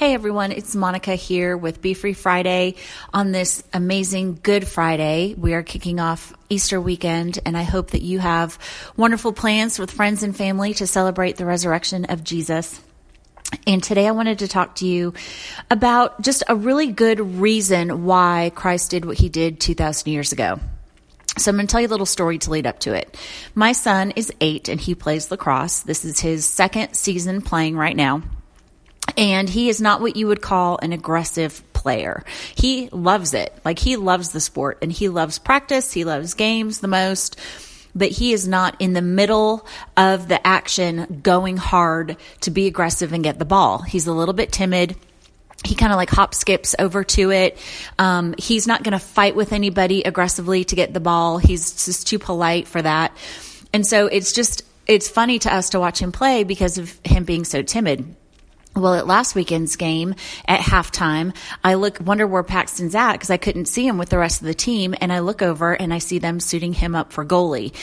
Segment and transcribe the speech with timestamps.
[0.00, 2.76] Hey everyone, it's Monica here with Be Free Friday
[3.12, 5.34] on this amazing Good Friday.
[5.36, 8.58] We are kicking off Easter weekend and I hope that you have
[8.96, 12.80] wonderful plans with friends and family to celebrate the resurrection of Jesus.
[13.66, 15.12] And today I wanted to talk to you
[15.70, 20.58] about just a really good reason why Christ did what he did 2,000 years ago.
[21.36, 23.18] So I'm going to tell you a little story to lead up to it.
[23.54, 25.80] My son is eight and he plays lacrosse.
[25.80, 28.22] This is his second season playing right now.
[29.20, 32.24] And he is not what you would call an aggressive player.
[32.54, 33.52] He loves it.
[33.66, 35.92] Like he loves the sport and he loves practice.
[35.92, 37.38] He loves games the most,
[37.94, 43.12] but he is not in the middle of the action going hard to be aggressive
[43.12, 43.82] and get the ball.
[43.82, 44.96] He's a little bit timid
[45.62, 47.58] he kind of like hop skips over to it.
[47.98, 51.36] Um, he's not going to fight with anybody aggressively to get the ball.
[51.36, 53.14] He's just too polite for that.
[53.72, 57.24] And so it's just, it's funny to us to watch him play because of him
[57.24, 58.16] being so timid.
[58.80, 60.14] Well, at last weekend's game
[60.48, 64.18] at halftime, I look, wonder where Paxton's at because I couldn't see him with the
[64.18, 64.94] rest of the team.
[65.00, 67.74] And I look over and I see them suiting him up for goalie.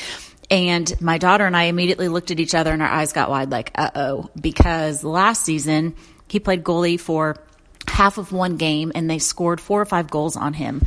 [0.49, 3.51] And my daughter and I immediately looked at each other and our eyes got wide
[3.51, 5.95] like, uh oh, because last season
[6.29, 7.35] he played goalie for
[7.87, 10.81] half of one game and they scored four or five goals on him.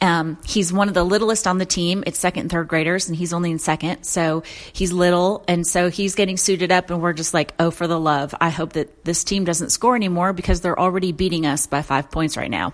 [0.00, 2.02] Um, he's one of the littlest on the team.
[2.06, 4.04] It's second and third graders and he's only in second.
[4.04, 4.42] So
[4.72, 5.44] he's little.
[5.48, 8.34] And so he's getting suited up and we're just like, oh, for the love.
[8.40, 12.10] I hope that this team doesn't score anymore because they're already beating us by five
[12.10, 12.72] points right now.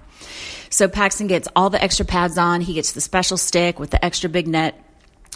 [0.70, 2.60] So Paxton gets all the extra pads on.
[2.60, 4.81] He gets the special stick with the extra big net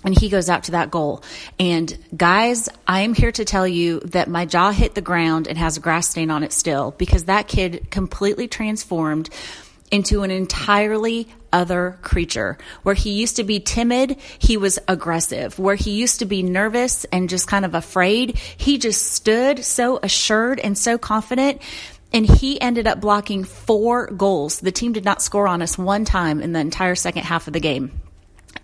[0.07, 1.23] and he goes out to that goal.
[1.59, 5.59] And guys, I am here to tell you that my jaw hit the ground and
[5.59, 9.29] has a grass stain on it still because that kid completely transformed
[9.91, 12.57] into an entirely other creature.
[12.83, 15.59] Where he used to be timid, he was aggressive.
[15.59, 19.99] Where he used to be nervous and just kind of afraid, he just stood so
[20.03, 21.61] assured and so confident.
[22.13, 24.61] And he ended up blocking four goals.
[24.61, 27.53] The team did not score on us one time in the entire second half of
[27.53, 28.01] the game.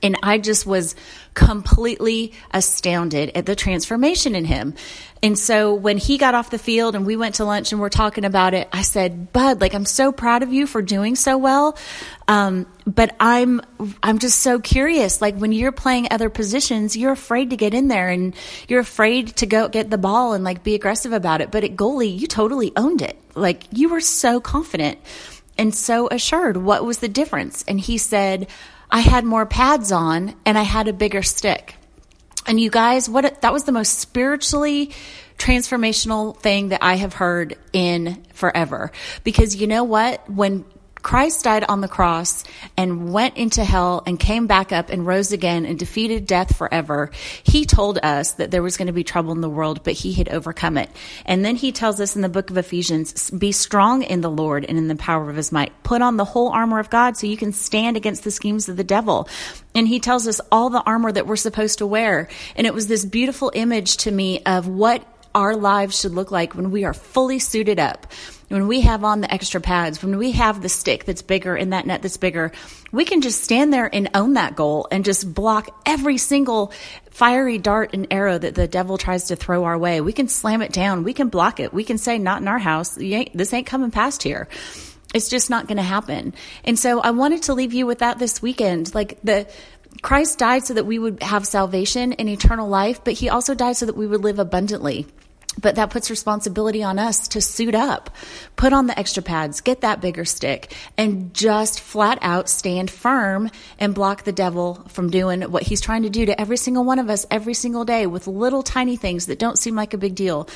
[0.03, 0.95] And I just was
[1.35, 4.75] completely astounded at the transformation in him.
[5.23, 7.89] And so when he got off the field and we went to lunch and we're
[7.89, 11.39] talking about it, I said, Bud, like, I'm so proud of you for doing so
[11.39, 11.79] well.
[12.27, 13.61] Um, but I'm,
[14.03, 15.23] I'm just so curious.
[15.23, 18.35] Like when you're playing other positions, you're afraid to get in there and
[18.67, 21.53] you're afraid to go get the ball and like be aggressive about it.
[21.53, 23.17] But at goalie, you totally owned it.
[23.37, 24.99] Like you were so confident
[25.57, 26.57] and so assured.
[26.57, 27.65] What was the difference?
[27.69, 28.49] And he said,
[28.93, 31.77] I had more pads on and I had a bigger stick.
[32.47, 34.93] And you guys, what that was the most spiritually
[35.39, 38.93] transformational thing that I have heard in forever.
[39.25, 40.29] Because you know what?
[40.29, 40.67] When
[41.03, 42.45] Christ died on the cross
[42.77, 47.11] and went into hell and came back up and rose again and defeated death forever.
[47.43, 50.13] He told us that there was going to be trouble in the world, but he
[50.13, 50.91] had overcome it.
[51.27, 54.65] And then he tells us in the book of Ephesians, be strong in the Lord
[54.65, 55.73] and in the power of his might.
[55.83, 58.77] Put on the whole armor of God so you can stand against the schemes of
[58.77, 59.29] the devil.
[59.75, 62.29] And he tells us all the armor that we're supposed to wear.
[62.55, 66.55] And it was this beautiful image to me of what our lives should look like
[66.55, 68.07] when we are fully suited up
[68.53, 71.73] when we have on the extra pads, when we have the stick that's bigger and
[71.73, 72.53] that net that's bigger,
[72.93, 76.71] we can just stand there and own that goal and just block every single
[77.11, 80.03] fiery dart and arrow that the devil tries to throw our way.
[80.03, 81.03] We can slam it down.
[81.03, 81.73] We can block it.
[81.73, 83.01] We can say, not in our house.
[83.01, 84.49] Ain't, this ain't coming past here.
[85.15, 86.35] It's just not going to happen.
[86.63, 88.95] And so I wanted to leave you with that this weekend.
[88.95, 89.47] Like the,
[90.03, 93.79] Christ died so that we would have salvation and eternal life, but he also died
[93.79, 95.07] so that we would live abundantly.
[95.61, 98.11] But that puts responsibility on us to suit up,
[98.57, 103.51] put on the extra pads, get that bigger stick, and just flat out stand firm
[103.79, 106.99] and block the devil from doing what he's trying to do to every single one
[106.99, 110.15] of us every single day with little tiny things that don't seem like a big
[110.15, 110.49] deal.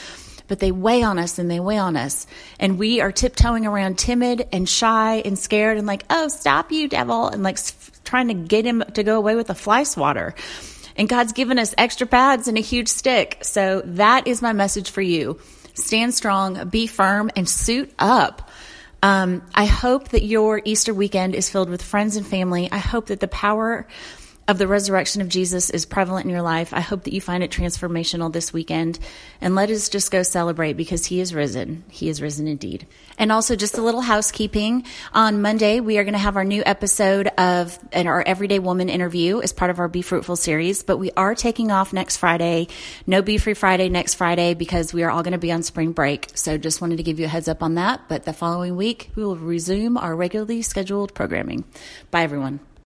[0.49, 2.27] But they weigh on us and they weigh on us.
[2.59, 6.89] And we are tiptoeing around timid and shy and scared and like, oh, stop you,
[6.89, 7.59] devil, and like
[8.05, 10.35] trying to get him to go away with a fly swatter.
[10.97, 13.39] And God's given us extra pads and a huge stick.
[13.43, 15.39] So that is my message for you.
[15.75, 18.51] Stand strong, be firm, and suit up.
[19.03, 22.71] Um, I hope that your Easter weekend is filled with friends and family.
[22.73, 23.87] I hope that the power
[24.49, 26.73] of the resurrection of Jesus is prevalent in your life.
[26.73, 28.99] I hope that you find it transformational this weekend.
[29.41, 31.85] And let us just go celebrate because He is risen.
[31.91, 32.87] He is risen indeed.
[33.19, 34.85] And also, just a little housekeeping.
[35.13, 39.41] On Monday, we are going to have our new episode of our Everyday Woman interview
[39.41, 40.83] as part of our Be Fruitful series.
[40.83, 42.69] But we are taking off next Friday.
[43.07, 45.93] No Be Free Friday next Friday because we are all going to be on spring
[45.93, 46.31] break.
[46.35, 48.03] So just wanted to give you a heads up on that.
[48.09, 51.65] But the following week, we will resume our regularly scheduled programming.
[52.11, 52.61] Bye, everyone.